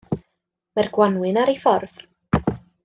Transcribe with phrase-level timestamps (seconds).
[0.79, 2.05] Mae'r gwanwyn ar ei ffordd.